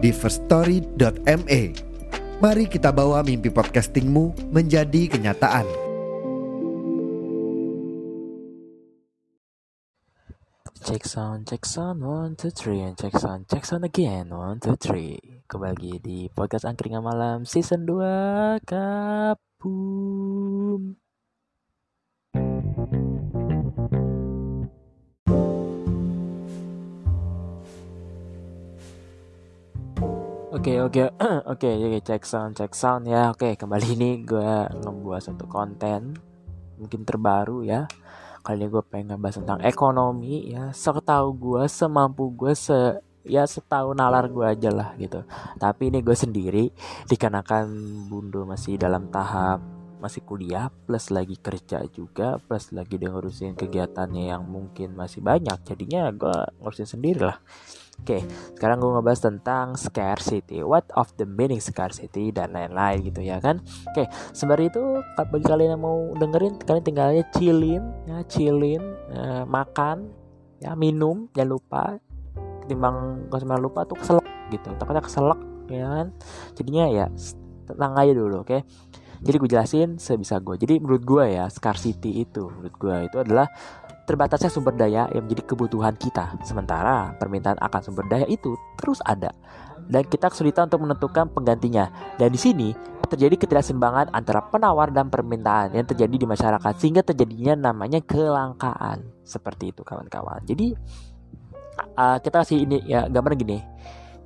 di 0.00 0.10
firststory.me. 0.10 1.62
Mari 2.40 2.64
kita 2.72 2.88
bawa 2.88 3.20
mimpi 3.20 3.52
podcastingmu 3.52 4.48
menjadi 4.48 5.12
kenyataan. 5.12 5.68
Check 10.80 11.04
sound, 11.04 11.44
check 11.44 11.68
sound, 11.68 12.00
one, 12.00 12.34
two, 12.40 12.48
three, 12.48 12.80
and 12.80 12.96
check 12.96 13.12
sound, 13.20 13.44
check 13.46 13.68
sound 13.68 13.84
again, 13.84 14.32
one, 14.32 14.56
two, 14.56 14.80
three. 14.80 15.20
Kembali 15.44 15.76
lagi 15.76 15.94
di 16.00 16.18
podcast 16.32 16.64
Angkringan 16.64 17.04
Malam 17.04 17.44
season 17.44 17.84
2 17.84 18.64
Kabum. 18.64 19.80
Oke 30.68 30.76
oke. 30.76 31.16
Oke 31.48 31.68
oke 31.72 31.98
cek 32.04 32.20
sound 32.20 32.52
cek 32.52 32.76
sound 32.76 33.08
ya. 33.08 33.32
Oke 33.32 33.56
kembali 33.56 33.96
ini 33.96 34.20
gue 34.20 34.68
ngebuat 34.68 35.32
satu 35.32 35.48
konten 35.48 36.12
mungkin 36.76 37.00
terbaru 37.08 37.64
ya. 37.64 37.88
Kali 38.44 38.60
ini 38.60 38.66
gue 38.68 38.84
pengen 38.84 39.16
ngebahas 39.16 39.40
tentang 39.40 39.64
ekonomi 39.64 40.52
ya. 40.52 40.68
Setahu 40.68 41.32
gue 41.32 41.64
semampu 41.64 42.28
gue 42.36 42.52
se 42.52 42.76
ya 43.24 43.48
setahu 43.48 43.96
nalar 43.96 44.28
gue 44.28 44.44
aja 44.44 44.68
lah 44.68 44.92
gitu. 45.00 45.24
Tapi 45.56 45.88
ini 45.88 46.04
gue 46.04 46.12
sendiri 46.12 46.68
dikarenakan 47.08 47.64
bundo 48.12 48.44
masih 48.44 48.76
dalam 48.76 49.08
tahap 49.08 49.79
masih 50.00 50.24
kuliah 50.24 50.72
plus 50.88 51.12
lagi 51.12 51.36
kerja 51.36 51.84
juga 51.92 52.40
plus 52.40 52.72
lagi 52.72 52.96
dia 52.96 53.12
ngurusin 53.12 53.54
kegiatannya 53.54 54.32
yang 54.32 54.42
mungkin 54.48 54.96
masih 54.96 55.20
banyak 55.20 55.60
jadinya 55.62 56.08
gue 56.10 56.36
ngurusin 56.58 56.88
sendiri 56.88 57.28
lah 57.28 57.38
Oke, 58.00 58.24
sekarang 58.56 58.80
gue 58.80 58.90
ngebahas 58.96 59.20
tentang 59.20 59.76
scarcity. 59.76 60.64
What 60.64 60.88
of 60.96 61.12
the 61.20 61.28
meaning 61.28 61.60
scarcity 61.60 62.32
dan 62.32 62.56
lain-lain 62.56 63.04
gitu 63.04 63.20
ya 63.20 63.36
kan? 63.44 63.60
Oke, 63.92 64.08
sebenarnya 64.32 64.72
itu 64.72 64.84
bagi 65.20 65.44
kalian 65.44 65.76
yang 65.76 65.84
mau 65.84 66.08
dengerin, 66.16 66.56
kalian 66.64 66.80
tinggal 66.80 67.12
aja 67.12 67.28
chillin, 67.36 67.84
ya 68.08 68.24
chillin, 68.24 68.80
uh, 69.12 69.44
makan, 69.44 70.08
ya 70.64 70.72
minum, 70.72 71.28
jangan 71.36 71.50
lupa. 71.52 71.82
Ketimbang 72.64 73.28
sampai 73.28 73.60
lupa 73.60 73.84
tuh 73.84 74.00
keselak 74.00 74.26
gitu, 74.48 74.72
takutnya 74.80 75.04
keselak 75.04 75.40
ya 75.68 75.86
kan? 75.92 76.06
Jadinya 76.56 76.84
ya 76.88 77.06
tenang 77.68 77.94
aja 78.00 78.12
dulu, 78.16 78.42
oke? 78.48 78.64
Jadi 79.20 79.36
gue 79.36 79.50
jelasin 79.52 79.88
sebisa 80.00 80.40
gue. 80.40 80.56
Jadi 80.56 80.80
menurut 80.80 81.04
gue 81.04 81.24
ya 81.36 81.44
scarcity 81.52 82.24
itu, 82.24 82.48
menurut 82.48 82.74
gue 82.80 82.96
itu 83.04 83.16
adalah 83.20 83.46
terbatasnya 84.08 84.50
sumber 84.50 84.74
daya 84.74 85.06
yang 85.12 85.28
menjadi 85.28 85.54
kebutuhan 85.54 85.94
kita. 85.94 86.40
Sementara 86.42 87.12
permintaan 87.20 87.60
akan 87.60 87.80
sumber 87.84 88.08
daya 88.08 88.26
itu 88.26 88.56
terus 88.80 88.98
ada 89.04 89.30
dan 89.90 90.06
kita 90.06 90.30
kesulitan 90.30 90.70
untuk 90.70 90.86
menentukan 90.86 91.26
penggantinya. 91.34 91.90
Dan 92.14 92.30
di 92.30 92.40
sini 92.40 92.68
terjadi 93.10 93.34
ketidakseimbangan 93.34 94.14
antara 94.14 94.38
penawar 94.46 94.94
dan 94.94 95.10
permintaan 95.10 95.74
yang 95.74 95.82
terjadi 95.82 96.14
di 96.14 96.26
masyarakat 96.30 96.72
sehingga 96.78 97.02
terjadinya 97.02 97.70
namanya 97.70 97.98
kelangkaan. 97.98 99.02
Seperti 99.26 99.74
itu 99.74 99.82
kawan-kawan. 99.82 100.46
Jadi 100.46 100.70
uh, 101.98 102.18
kita 102.22 102.46
kasih 102.46 102.62
ini 102.62 102.78
ya 102.86 103.10
gambar 103.10 103.34
gini. 103.34 103.58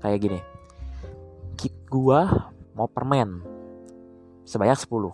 Kayak 0.05 0.21
gini. 0.21 0.41
Gua 1.89 2.51
mau 2.75 2.91
permen 2.91 3.54
sebanyak 4.45 4.77
10. 4.77 5.13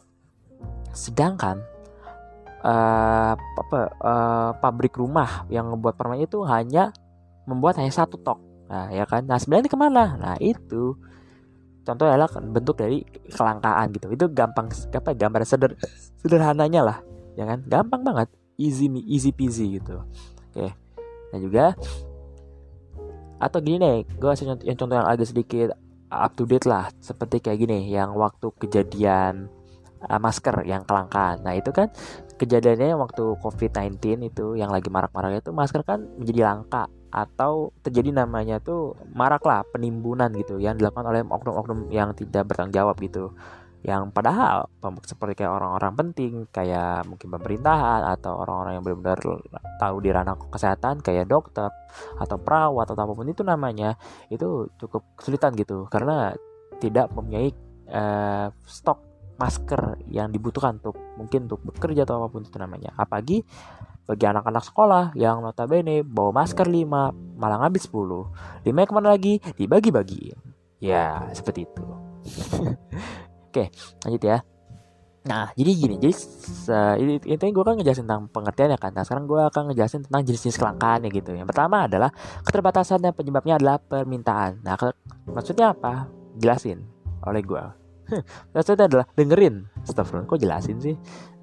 Sedangkan 0.94 1.62
uh, 2.64 3.32
apa 3.34 3.78
uh, 4.00 4.50
pabrik 4.60 4.94
rumah 4.96 5.48
yang 5.48 5.70
membuat 5.72 5.96
permen 5.96 6.22
itu 6.22 6.42
hanya 6.44 6.92
membuat 7.48 7.80
hanya 7.80 7.90
satu 7.90 8.20
tok. 8.20 8.38
Nah 8.70 8.92
ya 8.92 9.04
kan? 9.08 9.26
Nah 9.26 9.40
sebenarnya 9.40 9.66
ini 9.66 9.72
ke 9.72 9.80
mana? 9.80 10.04
Nah 10.20 10.34
itu 10.38 10.94
contohnya 11.82 12.14
adalah 12.14 12.30
bentuk 12.38 12.76
dari 12.78 13.02
kelangkaan 13.32 13.90
gitu. 13.96 14.06
Itu 14.12 14.26
gampang 14.30 14.70
apa 14.70 15.10
gambar 15.16 15.40
seder, 15.48 15.72
sederhananya 16.20 16.80
lah 16.84 16.98
ya 17.34 17.48
kan? 17.48 17.64
Gampang 17.66 18.02
banget. 18.04 18.28
Easy 18.60 18.92
easy 19.08 19.32
peasy 19.32 19.80
gitu. 19.80 20.04
Oke. 20.52 20.68
Nah 21.32 21.38
juga 21.40 21.72
atau 23.40 23.56
gini 23.64 23.80
nih 23.80 23.96
gue 24.20 24.28
kasih 24.28 24.52
contoh, 24.52 24.64
yang 24.68 24.76
contoh 24.76 24.96
yang 25.00 25.08
agak 25.08 25.26
sedikit 25.32 25.72
up 26.10 26.34
to 26.34 26.44
date 26.44 26.66
lah 26.66 26.90
seperti 26.98 27.38
kayak 27.40 27.58
gini 27.62 27.88
yang 27.88 28.12
waktu 28.18 28.50
kejadian 28.58 29.46
uh, 30.04 30.20
masker 30.20 30.66
yang 30.66 30.82
kelangkaan. 30.84 31.40
Nah 31.46 31.54
itu 31.54 31.70
kan 31.70 31.88
kejadiannya 32.36 32.96
waktu 32.96 33.36
COVID-19 33.38 34.26
itu 34.26 34.56
yang 34.56 34.72
lagi 34.72 34.88
marak-maraknya 34.88 35.44
itu 35.44 35.52
masker 35.52 35.84
kan 35.84 36.02
menjadi 36.18 36.40
langka 36.50 36.88
atau 37.10 37.74
terjadi 37.82 38.22
namanya 38.22 38.62
tuh 38.62 38.94
marak 39.12 39.42
lah 39.42 39.66
penimbunan 39.66 40.30
gitu 40.38 40.62
yang 40.62 40.78
dilakukan 40.78 41.04
oleh 41.10 41.26
oknum-oknum 41.26 41.90
yang 41.90 42.14
tidak 42.14 42.46
bertanggung 42.46 42.74
jawab 42.74 42.96
gitu 43.02 43.34
yang 43.80 44.12
padahal 44.12 44.68
seperti 45.08 45.40
kayak 45.40 45.56
orang-orang 45.56 45.92
penting 45.96 46.32
kayak 46.52 47.08
mungkin 47.08 47.32
pemerintahan 47.32 48.04
atau 48.12 48.36
orang-orang 48.36 48.76
yang 48.76 48.84
benar-benar 48.84 49.20
tahu 49.80 49.96
di 50.04 50.12
ranah 50.12 50.36
kesehatan 50.52 51.00
kayak 51.00 51.24
dokter 51.24 51.72
atau 52.20 52.36
perawat 52.36 52.92
atau 52.92 53.00
apa 53.00 53.12
pun 53.16 53.24
itu 53.24 53.40
namanya 53.40 53.96
itu 54.28 54.68
cukup 54.76 55.16
kesulitan 55.16 55.56
gitu. 55.56 55.88
Karena 55.88 56.36
tidak 56.76 57.08
mempunyai 57.16 57.48
uh, 57.88 58.52
stok 58.68 59.00
masker 59.40 60.04
yang 60.12 60.28
dibutuhkan 60.28 60.76
untuk 60.76 61.00
mungkin 61.16 61.48
untuk 61.48 61.64
bekerja 61.72 62.04
atau 62.04 62.20
apa 62.20 62.28
pun 62.28 62.44
itu 62.44 62.60
namanya. 62.60 62.92
Apalagi 63.00 63.40
bagi 64.04 64.24
anak-anak 64.28 64.64
sekolah 64.66 65.04
yang 65.16 65.40
notabene 65.40 66.04
bawa 66.04 66.44
masker 66.44 66.68
5 66.68 67.40
malah 67.40 67.64
habis 67.64 67.88
10 67.88 67.96
5 68.60 68.68
ke 68.68 68.92
mana 68.92 69.08
lagi? 69.16 69.40
Dibagi-bagi 69.56 70.50
ya 70.80 71.28
seperti 71.36 71.68
itu 71.68 71.84
oke 73.50 73.64
lanjut 74.06 74.22
ya 74.22 74.38
Nah, 75.20 75.52
jadi 75.52 75.70
gini, 75.76 75.94
jadi 76.00 76.16
uh, 76.72 76.96
intinya 77.28 77.52
gue 77.52 77.64
kan 77.68 77.74
ngejelasin 77.76 78.08
tentang 78.08 78.24
pengertian 78.32 78.72
ya 78.72 78.80
kan. 78.80 78.88
Nah, 78.96 79.04
sekarang 79.04 79.28
gue 79.28 79.36
akan 79.36 79.62
ngejelasin 79.68 80.08
tentang 80.08 80.24
jenis-jenis 80.24 80.56
kelangkaan 80.56 81.04
ya 81.04 81.10
gitu. 81.12 81.36
Yang 81.36 81.52
pertama 81.52 81.84
adalah 81.84 82.08
keterbatasan 82.40 83.04
dan 83.04 83.12
penyebabnya 83.12 83.60
adalah 83.60 83.76
permintaan. 83.76 84.64
Nah, 84.64 84.80
ke, 84.80 84.96
maksudnya 85.28 85.76
apa? 85.76 86.08
Jelasin 86.40 86.88
oleh 87.20 87.44
gue. 87.44 87.64
Maksudnya 88.56 88.88
adalah 88.88 89.06
dengerin. 89.12 89.68
Astagfirullah, 89.84 90.24
kok 90.24 90.40
jelasin 90.40 90.76
sih? 90.80 90.96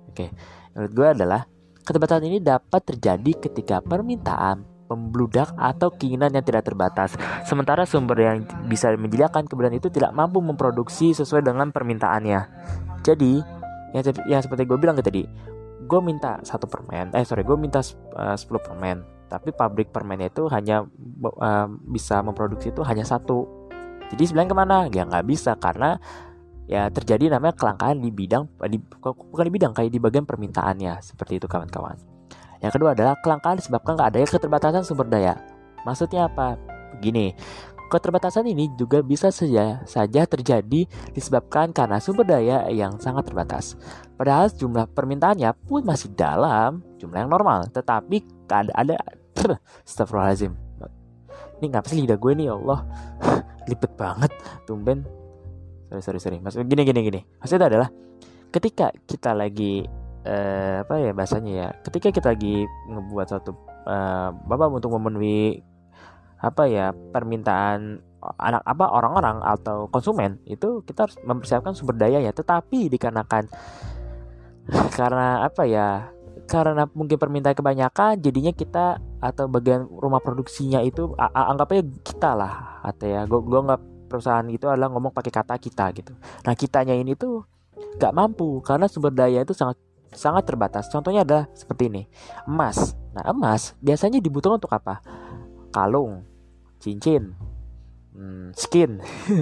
Oke, 0.09 0.34
menurut 0.73 0.94
gue 0.97 1.07
adalah 1.13 1.41
keterbatasan 1.85 2.25
ini 2.28 2.41
dapat 2.41 2.81
terjadi 2.81 3.31
ketika 3.46 3.79
permintaan 3.85 4.66
membludak 4.88 5.52
atau 5.56 5.92
keinginan 5.94 6.31
yang 6.31 6.44
tidak 6.44 6.68
terbatas. 6.68 7.14
Sementara 7.44 7.84
sumber 7.84 8.18
yang 8.20 8.38
bisa 8.68 8.92
menyediakan 8.96 9.46
kebutuhan 9.46 9.75
itu 9.75 9.92
tidak 9.92 10.16
mampu 10.16 10.40
memproduksi 10.40 11.12
sesuai 11.12 11.44
dengan 11.44 11.70
permintaannya. 11.72 12.42
Jadi, 13.03 13.40
yang, 13.96 14.03
yang 14.28 14.42
seperti 14.44 14.64
gue 14.68 14.78
bilang 14.80 15.00
tadi, 15.00 15.24
gue 15.88 16.00
minta 16.03 16.40
satu 16.44 16.68
permen, 16.68 17.16
eh 17.16 17.24
sorry, 17.24 17.47
gue 17.47 17.56
minta 17.56 17.80
uh, 18.16 18.36
10 18.36 18.44
permen, 18.59 19.03
tapi 19.31 19.56
pabrik 19.56 19.92
permennya 19.92 20.28
itu 20.28 20.47
hanya 20.52 20.84
uh, 20.84 21.68
bisa 21.88 22.20
memproduksi 22.20 22.76
itu 22.76 22.84
hanya 22.84 23.08
satu. 23.08 23.70
Jadi 24.11 24.23
sebenarnya 24.23 24.52
ke 24.52 24.58
mana? 24.58 24.78
Ya 24.91 25.03
nggak 25.03 25.26
bisa 25.28 25.56
karena 25.59 26.00
ya 26.67 26.91
terjadi 26.91 27.32
namanya 27.32 27.56
kelangkaan 27.56 28.03
di 28.03 28.11
bidang 28.11 28.44
di, 28.67 28.79
bukan 28.79 29.46
di 29.47 29.53
bidang 29.56 29.72
kayak 29.72 29.91
di 29.91 30.00
bagian 30.03 30.28
permintaannya 30.28 31.00
seperti 31.00 31.40
itu 31.40 31.47
kawan-kawan. 31.47 32.16
Yang 32.64 32.72
kedua 32.80 32.98
adalah 32.98 33.14
kelangkaan 33.22 33.62
disebabkan 33.62 34.00
adanya 34.02 34.28
keterbatasan 34.28 34.84
sumber 34.84 35.08
daya. 35.08 35.38
Maksudnya 35.86 36.28
apa? 36.28 36.58
Begini, 36.98 37.38
keterbatasan 37.94 38.50
ini 38.50 38.74
juga 38.76 39.06
bisa 39.06 39.30
saja 39.30 39.86
saja 39.86 40.26
terjadi 40.26 40.90
disebabkan 41.14 41.72
karena 41.72 42.02
sumber 42.02 42.26
daya 42.26 42.66
yang 42.74 42.98
sangat 42.98 43.30
terbatas. 43.30 43.78
Padahal 44.18 44.50
jumlah 44.50 44.90
permintaannya 44.92 45.54
pun 45.68 45.86
masih 45.86 46.12
dalam 46.18 46.82
jumlah 46.98 47.26
yang 47.26 47.32
normal, 47.32 47.70
tetapi 47.70 48.26
ada 48.50 48.74
ada 48.74 48.96
Astagfirullahaladzim 49.88 50.54
Ini 51.58 51.66
ngapa 51.74 51.88
sih 51.90 52.02
lidah 52.02 52.18
gue 52.18 52.32
nih 52.38 52.46
ya 52.50 52.54
Allah 52.58 52.80
Lipet 53.70 53.92
banget 53.98 54.32
Tumben 54.66 55.06
sorry 55.88 56.04
sorry 56.04 56.20
sorry 56.20 56.38
maksud 56.44 56.68
gini 56.68 56.84
gini 56.84 57.00
gini 57.08 57.22
maksudnya 57.40 57.72
adalah 57.72 57.90
ketika 58.52 58.92
kita 59.08 59.32
lagi 59.32 59.88
uh, 60.25 60.85
apa 60.85 60.96
ya 60.97 61.11
bahasanya 61.14 61.52
ya 61.53 61.67
ketika 61.85 62.09
kita 62.09 62.28
lagi 62.34 62.66
ngebuat 62.90 63.28
satu 63.29 63.52
uh, 63.85 64.34
bapak 64.47 64.73
untuk 64.73 64.96
memenuhi 64.97 65.61
apa 66.37 66.69
ya 66.69 66.93
permintaan 66.93 68.02
anak 68.37 68.61
apa 68.66 68.85
orang-orang 68.90 69.41
atau 69.46 69.90
konsumen 69.90 70.41
itu 70.46 70.81
kita 70.85 71.09
harus 71.09 71.17
mempersiapkan 71.22 71.73
sumber 71.78 71.97
daya 71.97 72.22
ya 72.22 72.34
tetapi 72.34 72.90
dikarenakan 72.90 73.49
karena 74.97 75.46
apa 75.46 75.64
ya 75.66 76.14
karena 76.47 76.87
mungkin 76.96 77.20
permintaan 77.20 77.58
kebanyakan 77.58 78.23
jadinya 78.23 78.53
kita 78.55 79.03
atau 79.20 79.46
bagian 79.52 79.84
rumah 79.90 80.23
produksinya 80.23 80.79
itu 80.79 81.11
anggap 81.17 81.75
aja 81.75 81.84
kita 82.05 82.31
lah 82.37 82.53
atau 82.85 83.05
ya 83.05 83.28
gue 83.28 83.40
gue 83.43 83.61
nggak 83.67 83.81
perusahaan 84.08 84.47
itu 84.47 84.66
adalah 84.72 84.87
ngomong 84.96 85.11
pakai 85.11 85.31
kata 85.35 85.59
kita 85.59 85.91
gitu. 85.91 86.16
Nah 86.47 86.53
kitanya 86.55 86.96
ini 86.96 87.13
tuh 87.20 87.43
nggak 87.99 88.16
mampu 88.16 88.63
karena 88.63 88.87
sumber 88.87 89.11
daya 89.11 89.43
itu 89.43 89.52
sangat 89.52 89.75
sangat 90.14 90.48
terbatas. 90.48 90.88
Contohnya 90.88 91.26
adalah 91.26 91.50
seperti 91.58 91.90
ini. 91.90 92.04
Emas. 92.46 92.96
Nah 93.12 93.26
emas 93.32 93.74
biasanya 93.82 94.22
dibutuhkan 94.22 94.62
untuk 94.62 94.74
apa? 94.74 95.02
Kalung 95.74 96.24
cincin 96.78 97.34
hmm, 98.18 98.48
skin. 98.58 98.98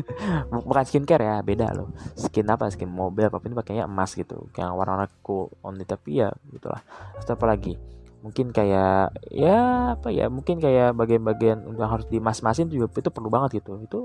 Bukan 0.52 0.86
skincare 0.86 1.24
ya 1.24 1.36
beda 1.40 1.72
loh. 1.72 1.96
Skin 2.20 2.46
apa? 2.52 2.68
Skin 2.68 2.92
mobil 2.92 3.32
apa 3.32 3.40
ini 3.48 3.56
pakainya 3.56 3.84
emas 3.88 4.14
gitu. 4.14 4.52
Yang 4.60 4.72
warna-warna 4.76 5.08
cool 5.24 5.50
on 5.64 5.80
tapi 5.88 6.20
ya 6.20 6.30
gitulah. 6.52 6.84
Atau 7.16 7.40
apa 7.40 7.48
lagi? 7.48 7.80
Mungkin 8.22 8.52
kayak 8.52 9.16
ya 9.32 9.58
apa 9.96 10.12
ya 10.12 10.28
mungkin 10.28 10.60
kayak 10.60 10.98
bagian-bagian 10.98 11.62
yang 11.78 11.90
harus 11.90 12.10
dimas-masin 12.12 12.68
juga 12.68 12.92
itu 12.92 13.10
perlu 13.10 13.32
banget 13.32 13.64
gitu. 13.64 13.80
Itu 13.80 14.00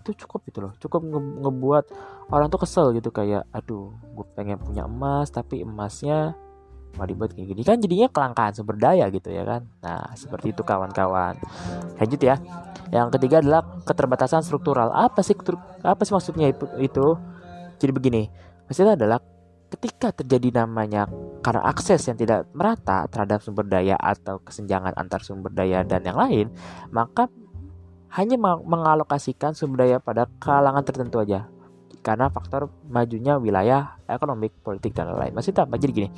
itu 0.00 0.26
cukup 0.26 0.40
gitu 0.48 0.58
loh. 0.64 0.72
Cukup 0.80 1.00
nge 1.04 1.20
ngebuat 1.44 1.84
orang 2.32 2.48
tuh 2.48 2.60
kesel 2.64 2.96
gitu 2.96 3.12
kayak 3.12 3.44
aduh 3.52 3.92
gue 4.16 4.26
pengen 4.34 4.56
punya 4.56 4.88
emas 4.88 5.28
tapi 5.28 5.60
emasnya 5.62 6.34
mau 6.98 7.06
dibuat 7.06 7.36
kayak 7.36 7.54
gini. 7.54 7.62
Kan 7.62 7.78
jadinya 7.78 8.08
kelangkaan 8.10 8.52
sumber 8.56 8.80
daya 8.80 9.06
gitu 9.12 9.28
ya 9.30 9.44
kan. 9.44 9.62
Nah 9.84 10.10
seperti 10.16 10.56
itu 10.56 10.64
kawan-kawan. 10.64 11.38
Lanjut 12.00 12.20
ya. 12.20 12.40
Yang 12.90 13.08
ketiga 13.20 13.38
adalah 13.38 13.62
keterbatasan 13.86 14.42
struktural. 14.42 14.90
Apa 14.90 15.22
sih 15.22 15.38
apa 15.86 16.02
sih 16.02 16.12
maksudnya 16.16 16.50
itu, 16.50 16.66
itu? 16.82 17.06
Jadi 17.78 17.92
begini 17.94 18.22
maksudnya 18.70 18.94
adalah 18.94 19.18
ketika 19.70 20.10
terjadi 20.22 20.62
namanya 20.62 21.06
karena 21.42 21.62
akses 21.66 22.02
yang 22.06 22.18
tidak 22.18 22.46
merata 22.54 23.06
terhadap 23.10 23.42
sumber 23.42 23.66
daya 23.66 23.94
atau 23.98 24.42
kesenjangan 24.42 24.94
antar 24.98 25.22
sumber 25.22 25.50
daya 25.54 25.86
dan 25.86 26.02
yang 26.02 26.18
lain 26.18 26.50
maka 26.90 27.30
hanya 28.14 28.36
mengalokasikan 28.40 29.54
sumber 29.54 29.86
daya 29.86 29.98
pada 30.02 30.26
kalangan 30.42 30.82
tertentu 30.82 31.22
aja 31.22 31.46
karena 32.00 32.32
faktor 32.32 32.72
majunya 32.88 33.36
wilayah 33.36 34.00
ekonomi, 34.08 34.48
politik 34.48 34.96
dan 34.96 35.12
lain-lain. 35.12 35.36
Maksudnya 35.36 35.68
apa? 35.68 35.76
Jadi 35.76 35.92
gini, 35.92 36.08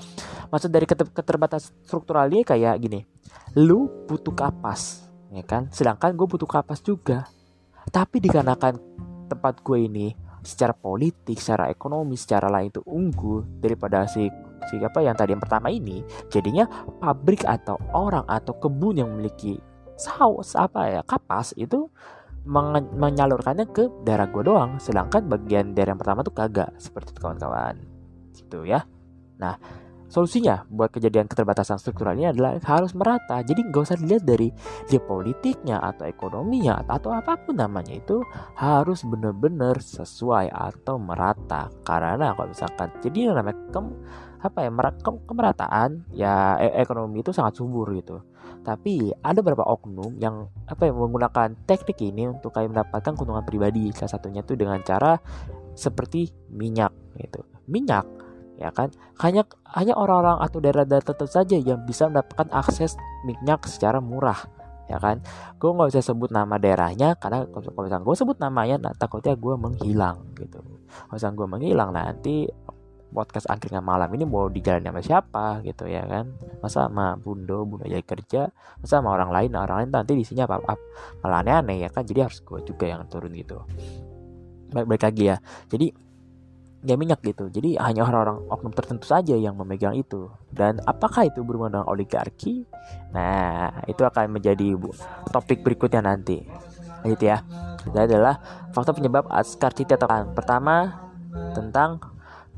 maksud 0.49 0.71
dari 0.71 0.87
keterbatasan 0.87 1.75
struktural 1.83 2.31
ini 2.31 2.47
kayak 2.47 2.79
gini, 2.79 3.03
lu 3.59 3.91
butuh 4.07 4.31
kapas, 4.31 5.11
ya 5.35 5.43
kan? 5.43 5.69
Sedangkan 5.75 6.15
gue 6.15 6.27
butuh 6.27 6.47
kapas 6.47 6.79
juga. 6.81 7.27
Tapi 7.91 8.23
dikarenakan 8.23 8.79
tempat 9.27 9.59
gue 9.67 9.91
ini 9.91 10.15
secara 10.47 10.71
politik, 10.71 11.43
secara 11.43 11.67
ekonomi, 11.67 12.15
secara 12.15 12.47
lain 12.47 12.71
itu 12.71 12.83
unggul 12.87 13.43
daripada 13.59 14.07
si 14.07 14.31
si 14.71 14.79
apa 14.79 15.03
yang 15.03 15.19
tadi 15.19 15.35
yang 15.35 15.43
pertama 15.43 15.67
ini, 15.67 16.07
jadinya 16.31 16.63
pabrik 17.03 17.43
atau 17.43 17.75
orang 17.91 18.23
atau 18.31 18.55
kebun 18.55 19.03
yang 19.03 19.11
memiliki 19.11 19.59
saus 19.97 20.55
apa 20.59 20.89
ya 20.89 21.01
kapas 21.05 21.55
itu 21.57 21.89
menyalurkannya 22.93 23.71
ke 23.71 24.03
daerah 24.03 24.27
gue 24.27 24.43
doang. 24.43 24.79
Sedangkan 24.83 25.27
bagian 25.31 25.75
daerah 25.75 25.95
yang 25.95 26.03
pertama 26.03 26.27
tuh 26.27 26.35
kagak 26.35 26.75
seperti 26.79 27.15
itu 27.15 27.21
kawan-kawan. 27.23 27.79
Gitu 28.35 28.67
ya. 28.67 28.83
Nah 29.39 29.55
solusinya 30.13 30.69
buat 30.69 30.93
kejadian 30.93 31.25
keterbatasan 31.25 31.81
struktural 31.81 32.13
ini 32.19 32.35
adalah 32.35 32.59
harus 32.61 32.93
merata. 32.93 33.41
Jadi 33.41 33.65
nggak 33.71 33.83
usah 33.87 33.97
dilihat 33.97 34.25
dari 34.27 34.51
dia 34.91 35.01
politiknya 35.01 35.81
atau 35.81 36.05
ekonominya 36.05 36.83
atau 36.85 37.15
apa 37.15 37.39
pun 37.39 37.57
namanya 37.57 37.97
itu 37.97 38.21
harus 38.59 39.07
benar-benar 39.07 39.79
sesuai 39.81 40.51
atau 40.51 40.99
merata. 40.99 41.71
Karena 41.87 42.35
kalau 42.35 42.51
misalkan 42.51 42.91
jadi 43.01 43.33
namanya 43.33 43.57
ke, 43.71 43.81
apa 44.43 44.59
ya 44.67 44.71
ke, 44.99 45.11
kemerataan 45.31 45.91
ya 46.11 46.59
e 46.59 46.83
ekonomi 46.83 47.23
itu 47.23 47.31
sangat 47.31 47.63
subur 47.63 47.87
gitu 47.95 48.19
tapi 48.63 49.11
ada 49.21 49.43
beberapa 49.43 49.67
oknum 49.67 50.17
yang 50.23 50.47
apa 50.71 50.87
yang 50.87 50.97
menggunakan 50.99 51.55
teknik 51.67 51.99
ini 52.03 52.31
untuk 52.31 52.55
kayak 52.55 52.71
mendapatkan 52.71 53.13
keuntungan 53.19 53.43
pribadi. 53.43 53.91
Salah 53.93 54.19
satunya 54.19 54.47
tuh 54.47 54.55
dengan 54.55 54.79
cara 54.87 55.19
seperti 55.75 56.31
minyak 56.55 56.95
gitu. 57.19 57.43
Minyak 57.67 58.07
ya 58.63 58.71
kan 58.71 58.95
hanya 59.19 59.43
hanya 59.75 59.99
orang-orang 59.99 60.39
atau 60.39 60.63
daerah-daerah 60.63 61.03
tertentu 61.03 61.35
saja 61.35 61.57
yang 61.59 61.83
bisa 61.83 62.07
mendapatkan 62.07 62.47
akses 62.55 62.95
minyak 63.27 63.67
secara 63.67 63.99
murah 63.99 64.39
ya 64.87 65.03
kan 65.03 65.19
gue 65.57 65.71
nggak 65.73 65.89
bisa 65.89 66.03
sebut 66.05 66.31
nama 66.31 66.61
daerahnya 66.61 67.17
karena 67.17 67.49
kalau 67.49 67.83
misalnya 67.83 68.05
gue 68.05 68.17
sebut 68.19 68.37
namanya 68.39 68.77
nah, 68.77 68.95
takutnya 68.95 69.35
gue 69.35 69.55
menghilang 69.57 70.37
gitu 70.37 70.61
kalau 70.63 71.15
misalnya 71.17 71.37
gue 71.39 71.49
menghilang 71.49 71.91
nanti 71.91 72.35
podcast 73.13 73.47
angkringan 73.47 73.85
malam 73.85 74.09
ini 74.17 74.25
mau 74.25 74.49
dijalani 74.49 74.89
sama 74.89 75.01
siapa 75.05 75.47
gitu 75.63 75.85
ya 75.87 76.03
kan. 76.09 76.33
Masa 76.65 76.89
sama 76.89 77.15
bundo 77.21 77.69
bundo 77.69 77.85
jadi 77.85 78.03
kerja 78.03 78.49
masa 78.81 78.99
sama 78.99 79.13
orang 79.13 79.31
lain 79.31 79.53
orang 79.55 79.85
lain 79.85 79.91
nanti 79.93 80.17
di 80.17 80.25
sini 80.25 80.41
apa, 80.43 80.59
apa? 80.59 80.75
Malah 81.21 81.45
aneh-aneh 81.45 81.85
ya 81.85 81.89
kan 81.93 82.03
jadi 82.03 82.27
harus 82.27 82.41
gue 82.41 82.65
juga 82.65 82.89
yang 82.89 83.05
turun 83.07 83.31
gitu. 83.37 83.61
Baik 84.73 84.89
baik 84.89 85.03
lagi 85.05 85.25
ya. 85.29 85.37
Jadi 85.69 85.87
ya 86.83 86.99
minyak 86.99 87.23
gitu. 87.23 87.47
Jadi 87.49 87.79
hanya 87.79 88.03
orang-orang 88.09 88.43
oknum 88.51 88.75
tertentu 88.75 89.07
saja 89.07 89.39
yang 89.39 89.55
memegang 89.55 89.95
itu. 89.95 90.29
Dan 90.51 90.83
apakah 90.83 91.31
itu 91.31 91.45
berhubungan 91.47 91.79
dengan 91.79 91.89
oligarki? 91.89 92.67
Nah 93.15 93.87
itu 93.87 94.03
akan 94.03 94.41
menjadi 94.41 94.75
topik 95.31 95.63
berikutnya 95.63 96.03
nanti. 96.03 96.43
Gitu 97.07 97.31
ya. 97.31 97.47
Itu 97.83 97.99
adalah 97.99 98.39
faktor 98.75 98.99
penyebab 98.99 99.31
scarcity 99.47 99.95
atau 99.95 100.07
pertama 100.35 101.11
tentang 101.57 102.12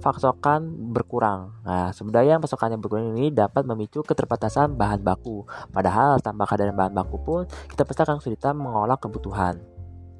pasokan 0.05 0.93
berkurang. 0.93 1.56
Nah, 1.65 1.89
sebenarnya 1.97 2.37
pasokannya 2.37 2.77
berkurang 2.77 3.17
ini 3.17 3.33
dapat 3.33 3.65
memicu 3.65 4.05
keterbatasan 4.05 4.77
bahan 4.77 5.01
baku. 5.01 5.49
Padahal 5.73 6.21
tanpa 6.21 6.45
kehadiran 6.45 6.77
bahan 6.77 6.93
baku 6.93 7.17
pun 7.25 7.43
kita 7.73 7.89
pasti 7.89 8.05
akan 8.05 8.21
kesulitan 8.21 8.61
mengolah 8.61 9.01
kebutuhan. 9.01 9.56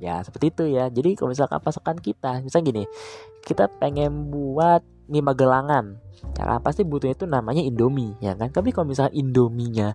Ya, 0.01 0.25
seperti 0.25 0.49
itu 0.49 0.65
ya. 0.73 0.89
Jadi 0.89 1.21
kalau 1.21 1.37
misalkan 1.37 1.61
pasokan 1.61 2.01
kita, 2.01 2.41
misalnya 2.41 2.65
gini, 2.65 2.85
kita 3.45 3.69
pengen 3.77 4.33
buat 4.33 4.81
mie 5.13 5.21
magelangan. 5.21 6.01
Kan 6.33 6.61
pasti 6.65 6.81
butuhnya 6.89 7.13
itu 7.13 7.29
namanya 7.29 7.61
Indomie, 7.61 8.17
ya 8.25 8.33
kan? 8.33 8.49
Tapi 8.49 8.73
kalau 8.73 8.89
misalkan 8.89 9.13
Indominya 9.13 9.93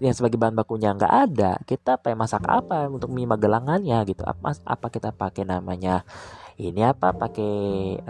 yang 0.00 0.12
sebagai 0.12 0.36
bahan 0.36 0.56
bakunya 0.56 0.92
nggak 0.92 1.12
ada, 1.12 1.56
kita 1.64 1.96
pengen 2.00 2.24
masak 2.24 2.44
apa 2.48 2.88
untuk 2.88 3.12
mie 3.12 3.28
magelangannya 3.28 3.96
gitu? 4.08 4.24
Apa 4.24 4.56
apa 4.64 4.86
kita 4.88 5.12
pakai 5.12 5.44
namanya 5.44 6.04
ini 6.56 6.80
apa 6.84 7.12
pakai 7.12 7.52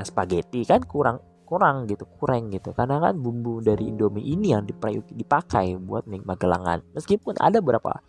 spaghetti 0.06 0.62
kan 0.62 0.82
kurang 0.86 1.18
kurang 1.46 1.86
gitu 1.86 2.04
kurang 2.18 2.50
gitu 2.50 2.74
karena 2.74 2.98
kan 2.98 3.14
bumbu 3.14 3.62
dari 3.62 3.86
Indomie 3.86 4.34
ini 4.34 4.50
yang 4.50 4.66
dipakai 4.66 5.78
buat 5.78 6.04
magelangan 6.10 6.82
meskipun 6.90 7.38
ada 7.38 7.62
beberapa 7.62 8.02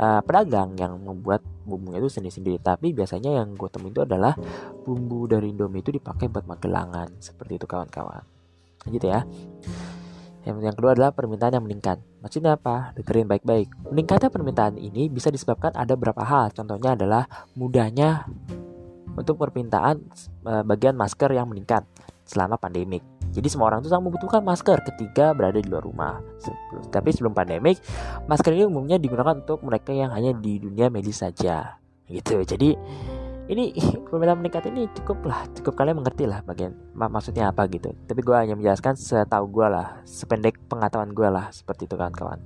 uh, 0.00 0.20
pedagang 0.24 0.72
yang 0.80 0.96
membuat 0.96 1.44
bumbunya 1.68 2.00
itu 2.00 2.08
sendiri-sendiri 2.08 2.58
tapi 2.64 2.96
biasanya 2.96 3.44
yang 3.44 3.52
gue 3.52 3.68
temuin 3.68 3.92
itu 3.92 4.02
adalah 4.08 4.32
bumbu 4.88 5.28
dari 5.28 5.52
Indomie 5.52 5.84
itu 5.84 5.92
dipakai 5.92 6.32
buat 6.32 6.48
magelangan 6.48 7.20
seperti 7.20 7.60
itu 7.60 7.66
kawan-kawan 7.68 8.24
gitu 8.88 9.12
ya 9.12 9.28
yang, 10.42 10.58
yang 10.58 10.74
kedua 10.74 10.98
adalah 10.98 11.14
permintaan 11.14 11.54
yang 11.54 11.62
meningkat. 11.62 12.02
Maksudnya 12.18 12.58
apa? 12.58 12.90
Dengerin 12.98 13.30
baik-baik. 13.30 13.94
Meningkatnya 13.94 14.26
permintaan 14.26 14.74
ini 14.74 15.06
bisa 15.06 15.30
disebabkan 15.30 15.70
ada 15.78 15.94
beberapa 15.94 16.26
hal. 16.26 16.50
Contohnya 16.50 16.98
adalah 16.98 17.30
mudahnya 17.54 18.26
untuk 19.16 19.38
permintaan 19.40 20.00
uh, 20.46 20.64
bagian 20.64 20.96
masker 20.96 21.30
yang 21.32 21.48
meningkat 21.48 21.84
selama 22.24 22.56
pandemik. 22.56 23.02
Jadi 23.32 23.48
semua 23.48 23.72
orang 23.72 23.80
itu 23.80 23.88
sangat 23.88 24.04
membutuhkan 24.12 24.44
masker 24.44 24.84
ketika 24.92 25.32
berada 25.32 25.56
di 25.56 25.64
luar 25.64 25.88
rumah. 25.88 26.20
Tapi 26.92 27.08
sebelum 27.16 27.32
pandemik, 27.32 27.80
masker 28.28 28.52
ini 28.52 28.68
umumnya 28.68 29.00
digunakan 29.00 29.40
untuk 29.40 29.64
mereka 29.64 29.96
yang 29.96 30.12
hanya 30.12 30.36
di 30.36 30.60
dunia 30.60 30.92
medis 30.92 31.24
saja. 31.24 31.80
Gitu. 32.04 32.44
Jadi 32.44 32.76
ini 33.48 33.72
permintaan 34.12 34.36
meningkat 34.36 34.68
ini 34.68 34.84
cukup 35.00 35.24
lah, 35.24 35.48
cukup 35.56 35.80
kalian 35.80 36.04
mengerti 36.04 36.28
lah 36.28 36.44
bagian 36.44 36.76
mak 36.92 37.08
maksudnya 37.08 37.48
apa 37.48 37.64
gitu. 37.72 37.96
Tapi 38.04 38.20
gue 38.20 38.36
hanya 38.36 38.52
menjelaskan 38.52 39.00
setahu 39.00 39.48
gue 39.48 39.66
lah, 39.66 40.04
sependek 40.04 40.60
pengetahuan 40.68 41.16
gue 41.16 41.28
lah 41.32 41.48
seperti 41.48 41.88
itu 41.88 41.96
kawan-kawan 41.96 42.40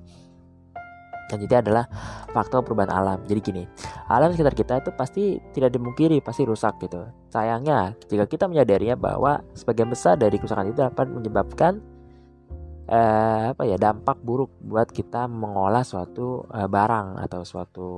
jadi 1.35 1.59
adalah 1.59 1.91
faktor 2.31 2.63
perubahan 2.63 2.95
alam. 2.95 3.19
Jadi 3.27 3.41
gini, 3.43 3.63
alam 4.07 4.31
sekitar 4.31 4.55
kita 4.55 4.75
itu 4.79 4.91
pasti 4.95 5.43
tidak 5.51 5.75
dimungkiri, 5.75 6.23
pasti 6.23 6.47
rusak 6.47 6.79
gitu. 6.79 7.03
Sayangnya, 7.35 7.99
jika 8.07 8.31
kita 8.31 8.47
menyadarinya 8.47 8.95
bahwa 8.95 9.43
sebagian 9.59 9.91
besar 9.91 10.15
dari 10.15 10.39
kerusakan 10.39 10.71
itu 10.71 10.79
dapat 10.79 11.11
menyebabkan 11.11 11.83
eh, 12.87 13.43
apa 13.51 13.63
ya 13.67 13.75
dampak 13.75 14.23
buruk 14.23 14.55
buat 14.63 14.87
kita 14.87 15.27
mengolah 15.27 15.83
suatu 15.83 16.47
eh, 16.55 16.71
barang 16.71 17.19
atau 17.27 17.43
suatu 17.43 17.89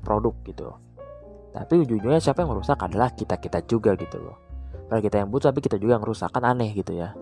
produk 0.00 0.34
gitu. 0.48 0.68
Tapi 1.52 1.84
ujung-ujungnya 1.84 2.20
siapa 2.24 2.44
yang 2.44 2.56
merusak 2.56 2.80
adalah 2.80 3.12
kita 3.12 3.36
kita 3.36 3.60
juga 3.68 3.92
gitu 4.00 4.16
loh. 4.20 4.36
Padahal 4.88 5.04
kita 5.04 5.16
yang 5.20 5.28
butuh 5.28 5.52
tapi 5.52 5.60
kita 5.60 5.76
juga 5.76 6.00
yang 6.00 6.04
merusak 6.04 6.32
kan 6.32 6.44
aneh 6.48 6.72
gitu 6.72 6.96
ya. 6.96 7.12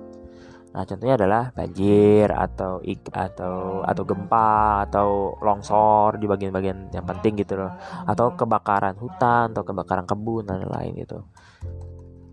Nah, 0.76 0.84
contohnya 0.84 1.16
adalah 1.16 1.48
banjir 1.56 2.28
atau 2.28 2.84
ik 2.84 3.08
atau 3.08 3.80
atau 3.80 4.02
gempa 4.04 4.84
atau 4.84 5.32
longsor 5.40 6.20
di 6.20 6.28
bagian-bagian 6.28 6.92
yang 6.92 7.06
penting 7.08 7.40
gitu 7.40 7.56
loh. 7.56 7.72
Atau 8.04 8.36
kebakaran 8.36 8.92
hutan 9.00 9.56
atau 9.56 9.64
kebakaran 9.64 10.04
kebun 10.04 10.44
dan 10.44 10.60
lain-lain 10.60 10.92
gitu. 11.00 11.24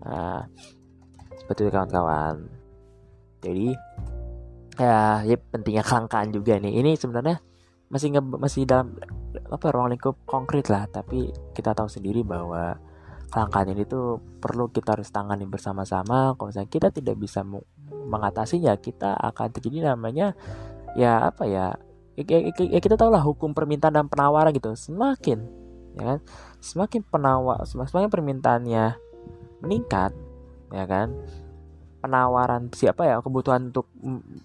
Nah, 0.04 0.44
seperti 1.40 1.64
itu 1.64 1.72
kawan-kawan. 1.72 2.44
Jadi 3.40 3.72
ya, 4.76 5.24
ya 5.24 5.36
pentingnya 5.40 5.80
kelangkaan 5.80 6.28
juga 6.28 6.60
nih. 6.60 6.84
Ini 6.84 7.00
sebenarnya 7.00 7.40
masih 7.88 8.12
nge, 8.12 8.22
masih 8.28 8.68
dalam 8.68 8.92
apa 9.48 9.66
ruang 9.72 9.88
lingkup 9.88 10.20
konkret 10.28 10.68
lah, 10.68 10.84
tapi 10.92 11.32
kita 11.56 11.72
tahu 11.72 11.88
sendiri 11.88 12.20
bahwa 12.20 12.76
kelangkaan 13.32 13.72
ini 13.72 13.88
tuh 13.88 14.20
perlu 14.38 14.68
kita 14.68 14.94
harus 14.94 15.08
tangani 15.08 15.48
bersama-sama. 15.48 16.36
Kalau 16.36 16.52
misalnya 16.52 16.70
kita 16.70 16.88
tidak 16.92 17.16
bisa 17.16 17.40
mengatasinya 18.04 18.76
kita 18.78 19.16
akan 19.16 19.48
terjadi 19.50 19.92
namanya 19.94 20.36
ya 20.94 21.28
apa 21.28 21.44
ya 21.48 21.74
ya, 22.14 22.22
ya, 22.22 22.52
ya, 22.54 22.78
kita 22.78 22.94
tahu 22.94 23.10
lah 23.10 23.22
hukum 23.24 23.50
permintaan 23.52 23.98
dan 23.98 24.06
penawaran 24.06 24.54
gitu. 24.54 24.70
Semakin 24.78 25.42
ya 25.94 26.02
kan 26.02 26.18
semakin 26.58 27.06
penawar 27.06 27.62
semakin 27.70 28.10
permintaannya 28.10 28.98
meningkat 29.62 30.10
ya 30.74 30.84
kan 30.90 31.14
penawaran 32.02 32.66
siapa 32.74 33.06
ya 33.06 33.22
kebutuhan 33.22 33.70
untuk 33.70 33.86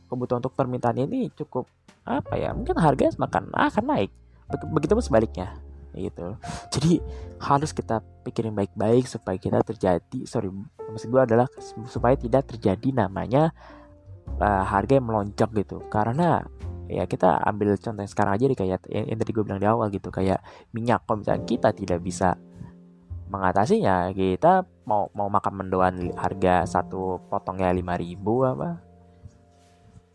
kebutuhan 0.05 0.39
untuk 0.45 0.53
permintaan 0.53 1.01
ini 1.01 1.33
cukup 1.33 1.65
apa 2.05 2.37
ya 2.37 2.53
mungkin 2.53 2.77
harganya 2.77 3.13
semakin 3.13 3.51
akan 3.53 3.85
naik. 3.85 4.11
Begitu 4.49 4.97
pun 4.97 5.05
sebaliknya 5.05 5.68
gitu. 5.99 6.39
Jadi 6.73 7.03
harus 7.43 7.71
kita 7.75 7.99
pikirin 8.23 8.55
baik-baik 8.55 9.07
supaya 9.07 9.35
kita 9.35 9.63
terjadi 9.63 10.19
sorry 10.27 10.51
maksud 10.89 11.11
gue 11.11 11.21
adalah 11.21 11.47
supaya 11.87 12.15
tidak 12.15 12.47
terjadi 12.55 13.05
namanya 13.05 13.51
uh, 14.39 14.63
harga 14.63 14.97
yang 14.99 15.07
melonjak 15.07 15.49
gitu. 15.53 15.83
Karena 15.91 16.43
ya 16.89 17.05
kita 17.05 17.37
ambil 17.45 17.77
contoh 17.77 18.01
yang 18.01 18.11
sekarang 18.11 18.33
aja 18.33 18.45
nih 18.49 18.57
kayak 18.57 18.81
yang, 18.89 19.05
yang 19.13 19.17
tadi 19.21 19.31
gue 19.31 19.43
bilang 19.45 19.61
di 19.61 19.67
awal 19.69 19.87
gitu 19.93 20.09
kayak 20.09 20.41
minyak. 20.73 21.05
Kalau 21.05 21.21
misalnya 21.21 21.43
kita 21.45 21.69
tidak 21.75 21.99
bisa 22.01 22.39
mengatasinya 23.29 24.09
kita 24.09 24.65
mau 24.89 25.05
mau 25.13 25.29
makan 25.29 25.53
mendoan 25.53 26.09
harga 26.17 26.65
satu 26.65 27.21
potongnya 27.29 27.69
lima 27.69 27.93
ribu 27.93 28.41
apa 28.41 28.81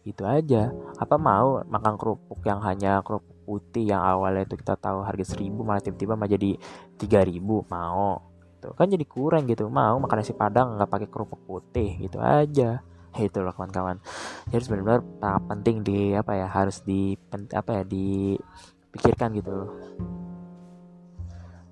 itu 0.05 0.23
aja. 0.27 0.71
Apa 1.01 1.17
mau 1.17 1.65
makan 1.65 1.97
kerupuk 1.97 2.45
yang 2.45 2.61
hanya 2.61 3.01
kerupuk 3.01 3.34
putih 3.45 3.93
yang 3.93 4.01
awalnya 4.01 4.49
itu 4.49 4.57
kita 4.57 4.81
tahu 4.81 5.05
harga 5.05 5.37
seribu 5.37 5.61
malah 5.63 5.85
tiba-tiba 5.85 6.17
malah 6.17 6.33
jadi 6.33 6.57
tiga 6.97 7.21
ribu 7.21 7.63
mau 7.69 8.25
gitu. 8.57 8.73
Kan 8.73 8.89
jadi 8.89 9.05
kurang 9.05 9.45
gitu 9.45 9.69
mau 9.69 10.01
makan 10.01 10.25
nasi 10.25 10.33
padang 10.33 10.81
nggak 10.81 10.89
pakai 10.89 11.09
kerupuk 11.13 11.45
putih 11.45 12.01
gitu 12.01 12.19
aja. 12.25 12.81
Itu 13.15 13.45
loh 13.45 13.53
kawan-kawan. 13.53 14.01
Jadi 14.49 14.63
sebenarnya 14.65 15.05
penting 15.47 15.85
di 15.85 16.17
apa 16.17 16.33
ya 16.35 16.49
harus 16.49 16.83
di 16.83 17.15
apa 17.53 17.71
ya 17.79 17.83
dipikirkan 17.85 19.37
gitu. 19.39 19.71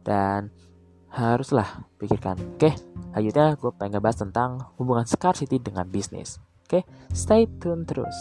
Dan 0.04 0.52
haruslah 1.10 1.88
pikirkan 1.98 2.38
oke? 2.56 2.70
Lanjutnya 3.12 3.58
gue 3.58 3.70
pengen 3.74 3.98
ngebahas 3.98 4.18
tentang 4.22 4.50
hubungan 4.78 5.04
scarcity 5.08 5.58
dengan 5.58 5.88
bisnis 5.88 6.38
oke? 6.68 6.86
Stay 7.12 7.44
tune 7.60 7.84
terus 7.84 8.16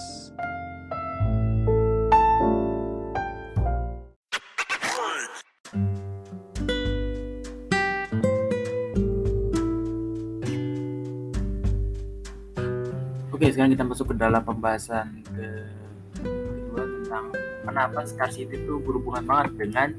Oke, 13.41 13.57
sekarang 13.57 13.73
kita 13.73 13.81
masuk 13.89 14.13
ke 14.13 14.15
dalam 14.21 14.45
pembahasan 14.45 15.25
ke 15.25 15.65
kedua 16.13 16.85
tentang 16.85 17.25
kenapa 17.65 18.05
scarcity 18.05 18.53
itu 18.53 18.77
berhubungan 18.85 19.25
banget 19.25 19.57
dengan 19.57 19.97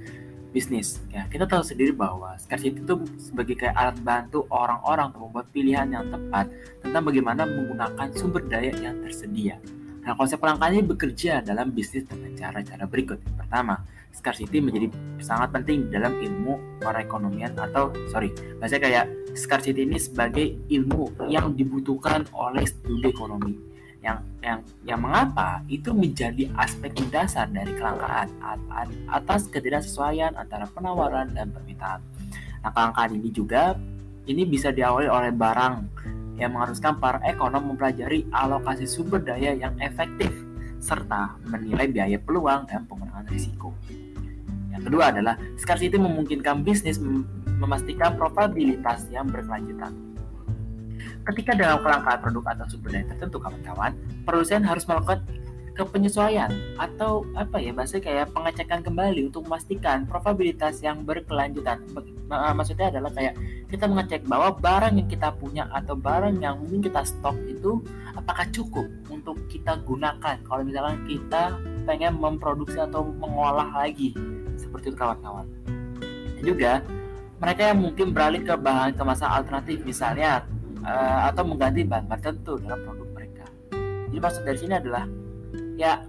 bisnis. 0.55 1.03
Ya, 1.11 1.27
kita 1.27 1.51
tahu 1.51 1.67
sendiri 1.67 1.91
bahwa 1.91 2.39
scarcity 2.39 2.79
itu 2.79 3.03
sebagai 3.19 3.59
kayak 3.59 3.75
alat 3.75 3.99
bantu 4.07 4.47
orang-orang 4.47 5.11
untuk 5.11 5.23
membuat 5.27 5.47
pilihan 5.51 5.91
yang 5.91 6.07
tepat 6.07 6.55
tentang 6.87 7.03
bagaimana 7.03 7.43
menggunakan 7.43 8.15
sumber 8.15 8.47
daya 8.47 8.71
yang 8.79 9.03
tersedia. 9.03 9.59
Nah, 10.03 10.19
konsep 10.19 10.43
ini 10.43 10.83
bekerja 10.83 11.47
dalam 11.47 11.71
bisnis 11.71 12.03
dengan 12.11 12.35
cara-cara 12.35 12.85
berikut. 12.91 13.23
Pertama, 13.39 13.79
scarcity 14.13 14.61
menjadi 14.61 14.93
sangat 15.19 15.51
penting 15.57 15.89
dalam 15.89 16.19
ilmu 16.21 16.79
perekonomian 16.83 17.57
atau 17.57 17.91
sorry 18.13 18.31
bahasa 18.61 18.77
kayak 18.77 19.09
scarcity 19.33 19.89
ini 19.89 19.97
sebagai 19.97 20.53
ilmu 20.69 21.27
yang 21.33 21.57
dibutuhkan 21.57 22.29
oleh 22.37 22.63
studi 22.69 23.09
ekonomi 23.09 23.57
yang 24.03 24.19
yang 24.43 24.59
yang 24.83 25.01
mengapa 25.01 25.63
itu 25.71 25.95
menjadi 25.95 26.51
aspek 26.59 26.93
mendasar 26.99 27.49
dari 27.49 27.73
kelangkaan 27.73 28.29
atas 29.09 29.47
ketidaksesuaian 29.49 30.35
antara 30.35 30.67
penawaran 30.69 31.31
dan 31.33 31.55
permintaan. 31.55 32.03
Nah, 32.63 32.71
kelangkaan 32.75 33.15
ini 33.15 33.31
juga 33.31 33.79
ini 34.27 34.43
bisa 34.43 34.75
diawali 34.75 35.07
oleh 35.07 35.31
barang 35.31 35.75
yang 36.37 36.57
mengharuskan 36.57 36.97
para 36.97 37.21
ekonom 37.27 37.75
mempelajari 37.75 38.25
alokasi 38.33 38.89
sumber 38.89 39.21
daya 39.21 39.53
yang 39.53 39.77
efektif 39.81 40.33
serta 40.83 41.39
menilai 41.47 41.87
biaya 41.89 42.19
peluang 42.19 42.67
dan 42.67 42.89
pengurangan 42.91 43.29
risiko. 43.31 43.71
Yang 44.73 44.83
kedua 44.89 45.05
adalah 45.15 45.35
scarcity 45.61 45.95
memungkinkan 46.01 46.65
bisnis 46.67 46.99
memastikan 47.61 48.19
probabilitas 48.19 49.07
yang 49.13 49.31
berkelanjutan. 49.31 49.95
Ketika 51.23 51.55
dalam 51.55 51.79
kelangkaan 51.83 52.19
produk 52.19 52.45
atau 52.57 52.67
sumber 52.67 52.99
daya 52.99 53.07
tertentu 53.07 53.39
kawan-kawan, 53.39 53.95
produsen 54.27 54.67
harus 54.67 54.83
melakukan 54.91 55.23
kepenyesuaian 55.73 56.53
atau 56.77 57.25
apa 57.33 57.57
ya 57.57 57.73
bahasa 57.73 57.97
kayak 57.97 58.29
pengecekan 58.37 58.85
kembali 58.85 59.33
untuk 59.33 59.49
memastikan 59.49 60.05
probabilitas 60.05 60.85
yang 60.85 61.01
berkelanjutan. 61.03 61.81
Maksudnya 62.29 62.93
adalah 62.93 63.13
kayak 63.13 63.37
kita 63.73 63.89
mengecek 63.89 64.23
bahwa 64.29 64.53
barang 64.57 65.01
yang 65.01 65.09
kita 65.09 65.33
punya 65.37 65.65
atau 65.73 65.97
barang 65.97 66.41
yang 66.41 66.61
mungkin 66.61 66.85
kita 66.85 67.05
stok 67.05 67.37
itu 67.49 67.81
apakah 68.13 68.45
cukup 68.53 68.85
untuk 69.09 69.37
kita 69.49 69.81
gunakan 69.85 70.37
kalau 70.45 70.63
misalkan 70.65 71.01
kita 71.09 71.57
pengen 71.89 72.21
memproduksi 72.21 72.77
atau 72.77 73.09
mengolah 73.17 73.73
lagi 73.73 74.13
seperti 74.61 74.93
itu 74.93 74.97
kawan-kawan. 74.97 75.49
Dan 76.37 76.45
juga 76.45 76.73
mereka 77.41 77.73
yang 77.73 77.81
mungkin 77.81 78.13
beralih 78.13 78.45
ke 78.45 78.55
bahan 78.55 78.93
kemasan 78.95 79.29
alternatif 79.29 79.81
misalnya 79.89 80.45
uh, 80.85 81.33
atau 81.33 81.43
mengganti 81.49 81.83
bahan 81.83 82.07
tertentu 82.13 82.61
dalam 82.61 82.81
produk 82.85 83.09
mereka. 83.17 83.45
Jadi 84.13 84.19
maksud 84.21 84.43
dari 84.45 84.59
sini 84.61 84.75
adalah 84.77 85.05
ya 85.83 86.07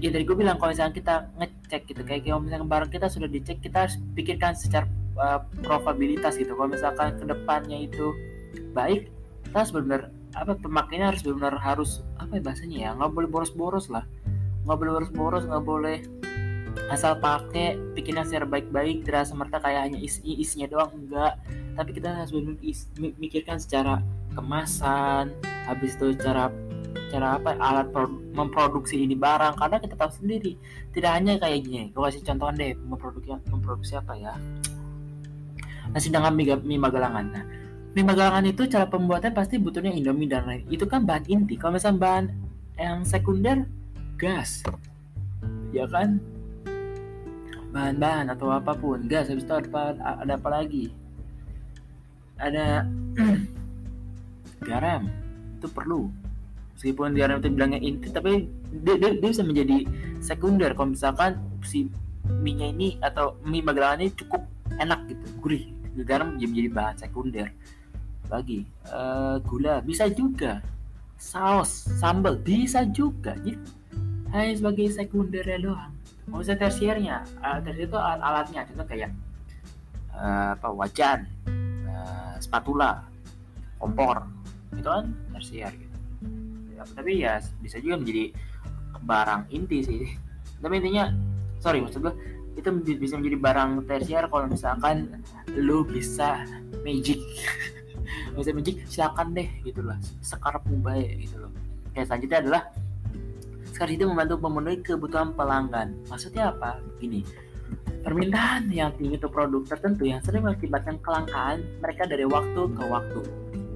ya 0.00 0.08
dari 0.08 0.24
gue 0.24 0.32
bilang 0.32 0.56
kalau 0.56 0.72
misalnya 0.72 0.96
kita 0.96 1.14
ngecek 1.36 1.82
gitu 1.92 2.02
kayak 2.08 2.24
kalau 2.24 2.40
misalnya 2.40 2.64
barang 2.64 2.90
kita 2.90 3.06
sudah 3.12 3.28
dicek 3.28 3.60
kita 3.60 3.84
harus 3.84 4.00
pikirkan 4.16 4.56
secara 4.56 4.88
uh, 5.20 5.44
probabilitas 5.60 6.40
gitu. 6.40 6.56
Kalau 6.56 6.72
misalkan 6.72 7.20
ke 7.20 7.24
depannya 7.28 7.84
itu 7.84 8.16
baik 8.72 9.12
kita 9.44 9.56
harus 9.60 9.72
benar 9.76 10.00
apa 10.32 10.56
pemakainya 10.56 11.12
harus 11.12 11.20
benar 11.26 11.52
harus 11.58 12.00
apa 12.16 12.38
ya 12.38 12.42
bahasanya 12.42 12.78
ya 12.80 12.88
nggak 12.96 13.12
boleh 13.12 13.28
boros-boros 13.28 13.92
lah. 13.92 14.08
Nggak 14.64 14.76
boleh 14.80 14.92
boros-boros 14.96 15.44
nggak 15.44 15.64
boleh 15.68 15.98
asal 16.88 17.18
pakai 17.18 17.76
bikinnya 17.92 18.22
secara 18.24 18.46
baik-baik 18.46 19.02
tidak 19.02 19.26
semerta 19.26 19.58
kayak 19.58 19.90
hanya 19.90 19.98
isi 19.98 20.22
isinya 20.38 20.70
doang 20.70 20.90
enggak 20.94 21.34
tapi 21.74 21.90
kita 21.94 22.14
harus 22.14 22.30
benar 22.30 22.56
mikirkan 23.18 23.58
secara 23.58 24.02
kemasan 24.38 25.34
habis 25.70 25.94
itu 25.94 26.18
cara 26.18 26.50
cara 27.10 27.38
apa 27.38 27.54
alat 27.58 27.90
memproduksi 28.34 29.02
ini 29.06 29.14
barang. 29.14 29.54
Karena 29.58 29.78
kita 29.78 29.94
tahu 29.94 30.10
sendiri 30.10 30.58
tidak 30.90 31.10
hanya 31.14 31.38
kayak 31.38 31.62
gini. 31.62 31.94
Gue 31.94 32.10
kasih 32.10 32.26
contoh 32.26 32.50
deh 32.54 32.74
memproduksi 32.74 33.30
memproduksi 33.50 33.92
apa 33.94 34.14
ya? 34.18 34.34
Nasi 35.90 36.10
dengan 36.10 36.34
mie, 36.34 36.54
mie 36.62 36.78
magelangan 36.78 37.26
nah 37.30 37.44
mie 37.90 38.06
magelangan 38.06 38.46
itu 38.46 38.70
cara 38.70 38.86
pembuatannya 38.86 39.34
pasti 39.34 39.58
butuhnya 39.58 39.90
indomie 39.90 40.30
dan 40.30 40.46
lain 40.46 40.62
itu 40.70 40.86
kan 40.86 41.06
bahan 41.06 41.26
inti. 41.26 41.54
Kalau 41.58 41.74
misalnya 41.78 41.98
bahan 41.98 42.24
yang 42.78 43.02
sekunder 43.06 43.66
gas. 44.18 44.62
Ya 45.70 45.86
kan? 45.86 46.18
Bahan-bahan 47.70 48.30
atau 48.34 48.50
apa 48.50 48.74
pun 48.74 49.06
gas. 49.06 49.30
Habis 49.30 49.46
itu 49.46 49.54
ada, 49.54 49.94
ada 49.98 50.32
apa 50.34 50.48
lagi? 50.50 50.90
Ada 52.38 52.86
garam 54.70 55.19
itu 55.60 55.68
perlu. 55.68 56.08
Meskipun 56.80 57.12
garam 57.12 57.44
itu 57.44 57.52
bilangnya 57.52 57.80
inti 57.84 58.08
tapi 58.08 58.48
dia, 58.80 58.96
dia, 58.96 59.12
dia 59.20 59.28
bisa 59.28 59.44
menjadi 59.44 59.84
sekunder. 60.24 60.72
Kalau 60.72 60.96
misalkan 60.96 61.36
si 61.60 61.92
mie 62.40 62.72
ini 62.72 62.96
atau 63.04 63.36
mie 63.44 63.60
magelangan 63.60 64.00
ini 64.00 64.12
cukup 64.16 64.48
enak 64.80 65.04
gitu 65.12 65.26
gurih 65.44 65.64
garam 66.08 66.40
jadi 66.40 66.48
menjadi 66.48 66.70
bahan 66.72 66.96
sekunder. 66.96 67.48
Lagi 68.32 68.64
uh, 68.88 69.36
gula 69.44 69.84
bisa 69.84 70.08
juga. 70.08 70.64
Saus 71.20 71.84
sambal 72.00 72.40
bisa 72.40 72.88
juga 72.88 73.36
jadi 73.44 73.60
hanya 74.32 74.52
sebagai 74.56 74.88
sekunder 74.88 75.44
doang. 75.60 75.92
Mau 76.32 76.40
usah 76.40 76.56
tersiernya 76.56 77.28
uh, 77.44 77.60
tersier 77.60 77.90
itu 77.90 77.98
alat 77.98 78.24
alatnya. 78.24 78.64
Contoh 78.72 78.86
kayak 78.88 79.12
uh, 80.16 80.56
apa 80.56 80.68
wajan 80.72 81.28
uh, 81.84 82.40
spatula 82.40 83.04
kompor 83.76 84.24
itu 84.74 84.88
kan 84.88 85.10
tersier 85.34 85.72
gitu. 85.74 85.96
Tapi 86.80 87.12
ya 87.20 87.42
bisa 87.60 87.76
juga 87.82 88.00
menjadi 88.00 88.24
barang 89.04 89.42
inti 89.52 89.78
sih. 89.84 90.02
Tapi 90.60 90.74
intinya 90.80 91.12
sorry 91.60 91.84
maksud 91.84 92.00
gue 92.04 92.14
itu 92.58 92.68
bisa 92.98 93.14
menjadi 93.16 93.38
barang 93.40 93.70
tersier 93.88 94.24
kalau 94.28 94.46
misalkan 94.48 95.24
lu 95.52 95.86
bisa 95.86 96.44
magic. 96.86 97.20
Bisa 98.30 98.50
magic 98.56 98.86
silakan 98.90 99.36
deh 99.36 99.46
gitu 99.62 99.84
loh. 99.84 99.94
Sekarang 100.22 100.62
baik 100.82 101.28
gitu 101.28 101.46
loh. 101.46 101.52
Kayak 101.92 102.10
selanjutnya 102.10 102.38
adalah 102.42 102.62
sekarang 103.70 103.94
itu 104.00 104.04
membantu 104.06 104.34
memenuhi 104.40 104.78
kebutuhan 104.80 105.30
pelanggan. 105.34 105.94
Maksudnya 106.08 106.54
apa? 106.54 106.78
Gini 106.98 107.22
permintaan 108.00 108.72
yang 108.72 108.96
tinggi 108.96 109.20
untuk 109.20 109.32
produk 109.32 109.62
tertentu 109.68 110.08
yang 110.08 110.24
sering 110.24 110.44
mengakibatkan 110.44 110.96
kelangkaan 111.04 111.60
mereka 111.84 112.08
dari 112.08 112.24
waktu 112.24 112.62
ke 112.72 112.82
waktu 112.88 113.20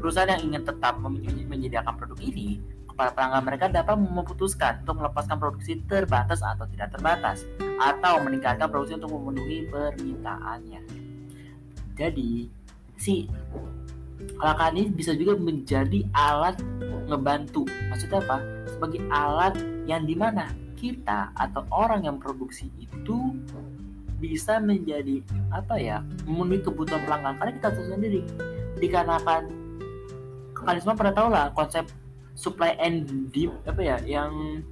perusahaan 0.04 0.28
yang 0.36 0.52
ingin 0.52 0.68
tetap 0.68 1.00
menyediakan 1.00 1.96
produk 1.96 2.20
ini 2.20 2.60
para 2.92 3.08
pelanggan 3.16 3.40
mereka 3.40 3.72
dapat 3.72 3.96
memutuskan 3.96 4.84
untuk 4.84 5.00
melepaskan 5.00 5.40
produksi 5.40 5.80
terbatas 5.88 6.44
atau 6.44 6.68
tidak 6.68 6.92
terbatas 6.92 7.48
atau 7.80 8.20
meningkatkan 8.20 8.68
produksi 8.68 9.00
untuk 9.00 9.16
memenuhi 9.16 9.64
permintaannya. 9.72 10.84
Jadi, 11.96 12.52
si 13.00 13.32
kelangkaan 14.36 14.76
ini 14.76 14.92
bisa 14.92 15.16
juga 15.16 15.40
menjadi 15.40 16.04
alat 16.12 16.60
ngebantu. 17.08 17.64
Maksudnya 17.88 18.20
apa? 18.28 18.44
Sebagai 18.76 19.00
alat 19.08 19.56
yang 19.88 20.04
di 20.04 20.12
mana 20.12 20.52
kita 20.76 21.32
atau 21.32 21.64
orang 21.72 22.04
yang 22.04 22.20
produksi 22.20 22.68
itu 22.76 23.40
bisa 24.20 24.60
menjadi 24.60 25.24
apa 25.48 25.80
ya 25.80 26.04
memenuhi 26.28 26.60
kebutuhan 26.60 27.00
pelanggan 27.08 27.40
karena 27.40 27.52
kita 27.56 27.68
sendiri 27.72 28.20
dikarenakan 28.78 29.63
kalian 30.64 30.80
semua 30.82 30.96
pernah 30.96 31.14
tahu 31.14 31.28
lah 31.30 31.44
konsep 31.52 31.84
supply 32.34 32.74
and 32.82 33.06
di 33.30 33.46
apa 33.68 33.80
ya 33.80 33.96
yang 34.02 34.64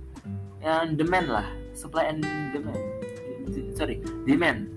yang 0.65 0.97
demand 0.99 1.29
lah. 1.31 1.47
Supply 1.73 2.11
and 2.11 2.21
demand. 2.53 2.81
Sorry 3.77 4.01
demand. 4.27 4.69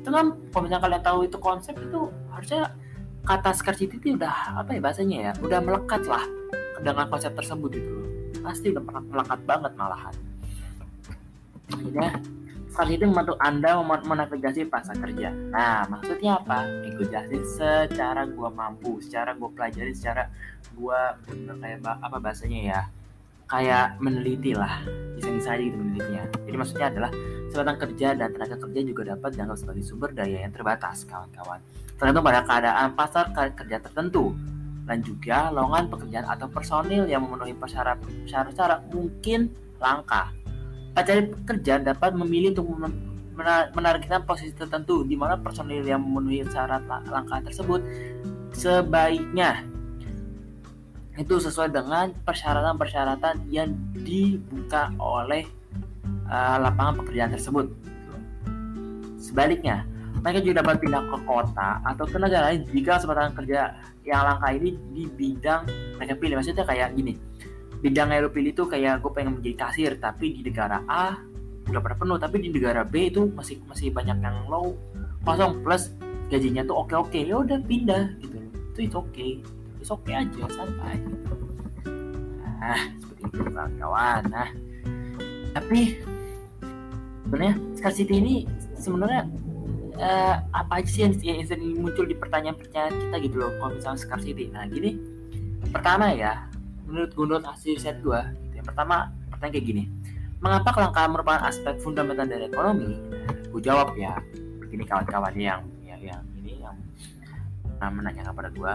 Itu 0.00 0.08
kan 0.08 0.36
kalau 0.52 0.62
misalnya 0.64 0.82
kalian 0.84 1.02
tahu 1.04 1.18
itu 1.26 1.36
konsep 1.40 1.74
itu 1.76 2.00
harusnya 2.32 2.72
kata 3.20 3.52
scarcity 3.52 4.00
itu 4.00 4.16
udah 4.16 4.64
apa 4.64 4.72
ya 4.72 4.80
bahasanya 4.80 5.18
ya 5.28 5.32
udah 5.44 5.60
melekat 5.60 6.08
lah 6.08 6.24
dengan 6.80 7.08
konsep 7.08 7.32
tersebut 7.36 7.76
itu. 7.76 7.94
Pasti 8.40 8.72
udah 8.72 8.82
melekat 8.84 9.40
banget 9.44 9.72
malahan. 9.76 10.14
Ya 11.92 12.16
Scarcity 12.70 13.02
membantu 13.02 13.34
Anda 13.42 13.82
menavigasi 13.82 14.70
pasar 14.70 14.94
kerja. 15.02 15.34
Nah, 15.50 15.90
maksudnya 15.90 16.38
apa? 16.38 16.62
Gue 16.94 17.02
jelasin 17.10 17.42
secara 17.42 18.22
gua 18.30 18.46
mampu, 18.54 19.02
secara 19.02 19.34
gua 19.34 19.50
pelajari, 19.50 19.90
secara 19.90 20.30
gua 20.78 21.18
bener 21.26 21.58
kayak 21.58 21.82
apa 21.82 22.16
bahasanya 22.22 22.60
ya? 22.62 22.80
Kayak 23.50 23.98
meneliti 23.98 24.54
lah, 24.54 24.86
bisa-bisa 25.18 25.58
aja 25.58 25.62
gitu 25.66 25.74
menelitinya. 25.74 26.22
Jadi 26.46 26.56
maksudnya 26.56 26.86
adalah 26.86 27.10
sebatang 27.50 27.78
kerja 27.82 28.08
dan 28.14 28.30
tenaga 28.30 28.56
kerja 28.62 28.80
juga 28.86 29.02
dapat 29.18 29.30
dianggap 29.34 29.58
sebagai 29.58 29.82
sumber 29.82 30.10
daya 30.14 30.46
yang 30.46 30.54
terbatas, 30.54 31.02
kawan-kawan. 31.10 31.58
Tergantung 31.98 32.22
pada 32.22 32.40
keadaan 32.46 32.94
pasar 32.94 33.34
kerja 33.34 33.82
tertentu 33.82 34.30
dan 34.86 35.02
juga 35.02 35.50
lowongan 35.50 35.90
pekerjaan 35.90 36.26
atau 36.30 36.46
personil 36.46 37.10
yang 37.10 37.26
memenuhi 37.26 37.58
syarat-syarat 38.30 38.86
mungkin 38.94 39.50
langka 39.82 40.30
Pencari 40.90 41.22
pekerja 41.30 41.78
dapat 41.78 42.12
memilih 42.18 42.52
untuk 42.52 42.66
menargetkan 43.72 44.26
posisi 44.26 44.52
tertentu 44.52 45.06
di 45.06 45.16
mana 45.16 45.38
personil 45.38 45.80
yang 45.86 46.02
memenuhi 46.02 46.44
syarat 46.50 46.84
langkah 47.08 47.40
tersebut 47.40 47.80
sebaiknya 48.52 49.64
itu 51.16 51.36
sesuai 51.36 51.68
dengan 51.72 52.12
persyaratan-persyaratan 52.24 53.48
yang 53.52 53.76
dibuka 53.92 54.88
oleh 54.96 55.44
uh, 56.30 56.56
lapangan 56.56 57.04
pekerjaan 57.04 57.30
tersebut. 57.36 57.66
Sebaliknya, 59.20 59.84
mereka 60.24 60.40
juga 60.40 60.64
dapat 60.64 60.80
pindah 60.80 61.02
ke 61.12 61.18
kota 61.28 61.70
atau 61.84 62.04
ke 62.08 62.16
negara 62.16 62.52
lain 62.52 62.64
jika 62.72 62.96
kesempatan 62.96 63.36
kerja 63.36 63.76
yang 64.08 64.24
langka 64.24 64.48
ini 64.56 64.80
di 64.96 65.04
bidang 65.12 65.68
mereka 66.00 66.16
pilih. 66.16 66.40
Maksudnya 66.40 66.64
kayak 66.64 66.96
gini, 66.96 67.20
bidang 67.80 68.12
yang 68.12 68.28
lo 68.28 68.30
pilih 68.32 68.52
tuh 68.52 68.68
kayak 68.68 69.00
gue 69.00 69.12
pengen 69.12 69.40
menjadi 69.40 69.56
kasir 69.56 69.90
tapi 69.96 70.40
di 70.40 70.52
negara 70.52 70.84
A 70.84 71.16
udah 71.68 71.80
pada 71.80 71.96
penuh 71.96 72.18
tapi 72.20 72.36
di 72.44 72.48
negara 72.52 72.84
B 72.84 73.08
itu 73.08 73.30
masih 73.32 73.60
masih 73.64 73.88
banyak 73.92 74.20
yang 74.20 74.44
low 74.48 74.76
kosong 75.24 75.60
plus 75.64 75.92
gajinya 76.28 76.64
tuh 76.64 76.84
oke 76.84 76.94
oke 76.94 77.18
ya 77.18 77.40
udah 77.40 77.58
pindah 77.64 78.16
gitu. 78.20 78.36
Itu 78.70 78.78
itu 78.84 78.96
oke 78.96 79.10
okay. 79.12 79.30
itu 79.80 79.90
oke 79.90 80.04
okay 80.04 80.14
aja 80.20 80.44
santai. 80.52 80.96
Nah 82.60 82.80
seperti 83.00 83.22
itu 83.26 83.38
kawan-kawan. 83.48 84.22
Nah 84.28 84.48
tapi 85.56 86.00
sebenarnya 87.26 87.54
scarcity 87.78 88.14
ini 88.18 88.34
sebenarnya 88.74 89.22
uh, 90.02 90.36
apa 90.50 90.82
aja 90.82 90.88
sih 90.90 91.06
yang, 91.06 91.14
yang 91.46 91.62
muncul 91.78 92.02
di 92.02 92.18
pertanyaan-pertanyaan 92.18 92.94
kita 93.06 93.16
gitu 93.22 93.36
loh 93.38 93.54
kalau 93.62 93.78
misalnya 93.78 94.00
scarcity 94.02 94.50
nah 94.50 94.66
gini 94.66 94.98
pertama 95.70 96.10
ya 96.10 96.49
menurut 96.90 97.10
gue 97.14 97.24
menurut 97.24 97.46
hasil 97.46 97.78
riset 97.78 97.96
gue 98.02 98.20
gitu. 98.44 98.54
yang 98.58 98.66
pertama 98.66 99.14
pertanyaan 99.30 99.54
kayak 99.54 99.66
gini. 99.66 99.84
Mengapa 100.40 100.72
kelangkaan 100.72 101.10
merupakan 101.12 101.42
aspek 101.46 101.78
fundamental 101.78 102.26
dari 102.26 102.48
ekonomi? 102.50 102.98
Gue 103.54 103.62
jawab 103.62 103.94
ya. 103.94 104.18
Begini 104.58 104.84
kawan-kawan 104.88 105.34
yang 105.38 105.62
ya, 105.84 105.96
yang 106.00 106.22
ini 106.42 106.60
yang 106.64 106.76
menanyakan 107.80 108.36
kepada 108.36 108.50
gue 108.52 108.74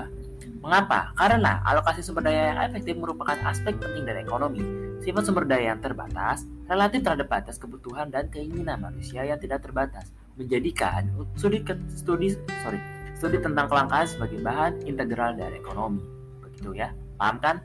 mengapa? 0.65 1.13
Karena 1.13 1.61
alokasi 1.61 2.01
sumber 2.01 2.25
daya 2.25 2.53
yang 2.53 2.59
efektif 2.65 2.97
merupakan 2.97 3.37
aspek 3.45 3.77
penting 3.77 4.01
dari 4.01 4.25
ekonomi. 4.25 4.65
Sifat 5.05 5.29
sumber 5.29 5.45
daya 5.45 5.77
yang 5.77 5.81
terbatas 5.81 6.49
relatif 6.65 7.05
terhadap 7.05 7.29
batas 7.29 7.61
kebutuhan 7.61 8.09
dan 8.09 8.25
keinginan 8.33 8.81
manusia 8.81 9.21
yang 9.21 9.37
tidak 9.37 9.61
terbatas 9.61 10.09
menjadikan 10.33 11.05
studi 11.37 11.61
studi 11.93 12.33
sorry 12.65 12.81
studi 13.15 13.37
tentang 13.39 13.69
kelangkaan 13.69 14.09
sebagai 14.09 14.41
bahan 14.41 14.81
integral 14.89 15.37
dari 15.37 15.61
ekonomi. 15.61 16.01
Begitu 16.41 16.73
ya. 16.73 16.89
Paham 17.15 17.37
kan 17.39 17.61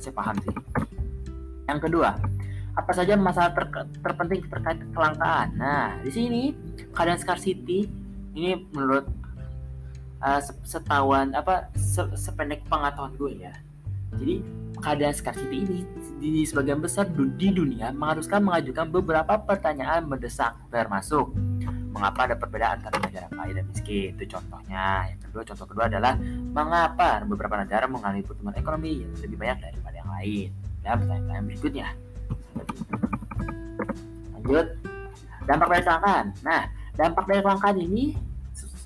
saya 0.00 0.14
paham 0.16 0.36
sih. 0.40 0.54
Yang 1.68 1.80
kedua 1.86 2.16
apa 2.70 2.90
saja 2.94 3.18
masalah 3.18 3.52
ter 3.52 3.66
terpenting 4.00 4.40
terkait 4.48 4.80
kelangkaan? 4.96 5.48
Nah 5.60 6.00
di 6.00 6.10
sini 6.10 6.42
keadaan 6.96 7.20
scarcity 7.20 7.86
ini 8.34 8.66
menurut 8.72 9.04
uh, 10.22 10.40
setahuan 10.64 11.36
apa 11.36 11.68
se 11.76 12.02
sependek 12.16 12.64
pengetahuan 12.66 13.12
gue 13.20 13.32
ya. 13.44 13.54
Jadi 14.16 14.42
keadaan 14.80 15.14
scarcity 15.14 15.56
ini 15.62 15.78
di 16.18 16.42
sebagian 16.42 16.80
besar 16.80 17.06
di 17.12 17.48
dunia 17.52 17.92
mengharuskan 17.92 18.42
mengajukan 18.42 18.88
beberapa 18.90 19.38
pertanyaan 19.38 20.08
mendesak 20.08 20.56
termasuk 20.72 21.30
mengapa 21.90 22.30
ada 22.30 22.34
perbedaan 22.38 22.80
antara 22.80 22.96
negara 23.02 23.26
kaya 23.30 23.52
dan 23.58 23.66
miskin? 23.70 24.14
Itu 24.16 24.24
contohnya. 24.38 25.10
Yang 25.10 25.20
kedua 25.30 25.42
contoh 25.46 25.66
kedua 25.66 25.84
adalah 25.90 26.14
mengapa 26.54 27.22
beberapa 27.26 27.54
negara 27.60 27.84
mengalami 27.90 28.22
pertumbuhan 28.22 28.56
ekonomi 28.58 29.04
yang 29.04 29.10
lebih 29.18 29.38
banyak 29.38 29.58
daripada 29.62 29.96
yang 29.98 30.10
lain. 30.10 30.48
Dan 30.80 30.94
pertanyaan 31.04 31.44
berikutnya. 31.46 31.88
Lanjut. 34.38 34.66
Dampak 35.44 35.68
dari 35.72 35.82
kelangkaan. 35.82 36.26
Nah 36.46 36.62
dampak 36.94 37.24
dari 37.26 37.40
kelangkaan 37.42 37.78
ini 37.80 38.04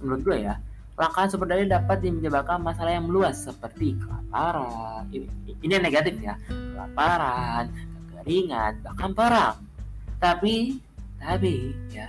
menurut 0.05 0.21
gue 0.21 0.39
ya 0.45 0.55
kelangkaan 0.95 1.27
sumber 1.27 1.49
daya 1.51 1.65
dapat 1.67 2.07
menyebabkan 2.07 2.63
masalah 2.63 2.95
yang 2.95 3.11
meluas 3.11 3.35
seperti 3.43 3.99
kelaparan. 3.99 5.11
Ini, 5.11 5.27
ini 5.65 5.73
yang 5.75 5.85
negatif 5.85 6.15
ya. 6.23 6.39
Kelaparan 6.47 7.67
kekeringan 8.25 8.73
bahkan 8.81 9.13
perang 9.13 9.57
tapi 10.17 10.81
tapi 11.21 11.77
ya 11.93 12.09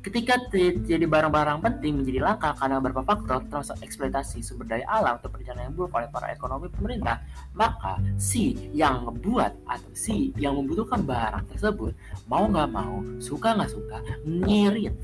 Ketika 0.00 0.40
jadi 0.88 1.04
barang-barang 1.04 1.60
penting 1.60 2.00
menjadi 2.00 2.24
langka 2.24 2.56
karena 2.56 2.80
beberapa 2.80 3.04
faktor 3.04 3.44
termasuk 3.52 3.76
eksploitasi 3.84 4.40
sumber 4.40 4.64
daya 4.64 4.88
alam 4.88 5.20
atau 5.20 5.28
perencanaan 5.28 5.68
yang 5.68 5.76
buruk 5.76 5.92
oleh 5.92 6.08
para 6.08 6.32
ekonomi 6.32 6.72
pemerintah, 6.72 7.20
maka 7.52 8.00
si 8.16 8.56
yang 8.72 9.04
ngebuat 9.04 9.52
atau 9.68 9.92
si 9.92 10.32
yang 10.40 10.56
membutuhkan 10.56 11.04
barang 11.04 11.44
tersebut 11.52 11.92
mau 12.32 12.48
nggak 12.48 12.72
mau, 12.72 13.04
suka 13.20 13.52
nggak 13.52 13.70
suka, 13.76 13.98
ngirit. 14.24 14.96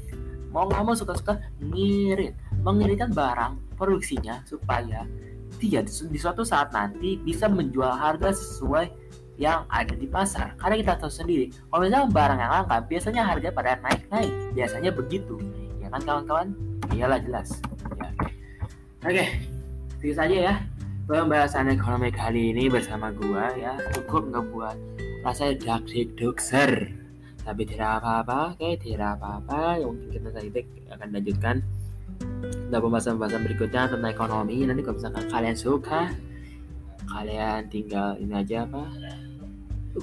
Mau 0.48 0.64
nggak 0.64 0.82
mau 0.88 0.96
suka-suka 0.96 1.44
ngirit, 1.60 2.32
mengiritkan 2.64 3.12
barang 3.12 3.76
produksinya 3.76 4.40
supaya 4.48 5.04
dia 5.60 5.80
di 5.84 6.16
suatu 6.16 6.40
saat 6.40 6.72
nanti 6.72 7.20
bisa 7.20 7.48
menjual 7.52 7.92
harga 7.92 8.32
sesuai 8.32 9.05
yang 9.36 9.68
ada 9.68 9.92
di 9.92 10.08
pasar. 10.08 10.56
Karena 10.56 10.80
kita 10.80 10.92
tahu 10.96 11.12
sendiri, 11.12 11.52
kalau 11.68 11.84
misalnya 11.84 12.08
barang 12.08 12.38
yang 12.40 12.52
langka, 12.52 12.76
biasanya 12.88 13.22
harga 13.24 13.48
pada 13.52 13.76
naik-naik. 13.84 14.32
Biasanya 14.56 14.90
begitu. 14.92 15.36
Ya 15.80 15.88
kan 15.92 16.00
kawan-kawan? 16.02 16.48
Iyalah 16.92 17.20
jelas. 17.20 17.60
Ya. 17.96 18.08
Oke, 19.06 19.24
itu 20.02 20.14
saja 20.16 20.36
ya 20.52 20.54
pembahasan 21.06 21.70
ekonomi 21.70 22.10
kali 22.10 22.50
ini 22.50 22.66
bersama 22.66 23.14
gua 23.14 23.54
ya. 23.54 23.78
Cukup 23.94 24.26
ngebuat 24.34 24.76
rasa 25.22 25.54
dak 25.54 25.86
dokser. 26.18 26.90
Tapi 27.46 27.62
tidak 27.62 28.02
apa-apa, 28.02 28.58
oke, 28.58 28.70
tidak 28.82 29.22
apa-apa. 29.22 29.78
Yang 29.78 29.90
mungkin 29.94 30.10
kita 30.10 30.28
tadi 30.34 30.48
akan 30.90 31.08
lanjutkan 31.14 31.56
dalam 32.74 32.82
pembahasan-pembahasan 32.90 33.42
berikutnya 33.46 33.82
tentang 33.86 34.10
ekonomi. 34.10 34.66
Nanti 34.66 34.82
kalau 34.82 34.98
misalkan 34.98 35.24
kalian 35.30 35.54
suka 35.54 36.10
kalian 37.06 37.70
tinggal 37.70 38.18
ini 38.18 38.34
aja 38.34 38.66
apa 38.66 38.82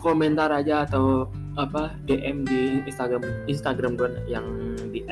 komentar 0.01 0.49
aja 0.49 0.85
atau 0.87 1.29
apa 1.53 1.93
DM 2.09 2.47
di 2.49 2.81
Instagram 2.89 3.21
Instagram 3.45 3.93
gue 3.93 4.09
yang 4.25 4.45
di 4.89 5.05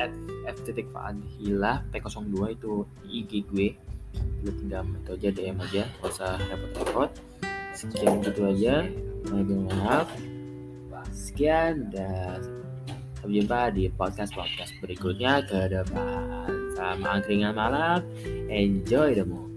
f.fadhila 0.48 1.86
p02 1.94 2.34
itu 2.58 2.72
IG 3.06 3.32
gue. 3.50 3.68
Lu 4.42 4.50
tinggal 4.58 4.82
itu 4.90 5.10
aja 5.18 5.28
DM 5.30 5.58
aja 5.62 5.82
gak 6.02 6.10
usah 6.10 6.32
repot-repot. 6.50 7.10
Sekian 7.72 8.20
gitu 8.26 8.42
aja. 8.48 8.86
Mohon 9.30 9.70
maaf. 9.70 10.08
Sekian 11.12 11.92
dan 11.92 12.40
sampai 13.20 13.38
jumpa 13.38 13.60
di 13.70 13.86
podcast 13.94 14.34
podcast 14.34 14.74
berikutnya. 14.82 15.46
Ke 15.46 15.70
depan 15.70 16.50
sama 16.74 17.22
angkringan 17.22 17.54
malam. 17.54 18.02
Enjoy 18.50 19.14
the 19.14 19.22
moment 19.22 19.51